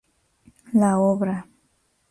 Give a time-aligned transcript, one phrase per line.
[0.73, 1.47] La obra.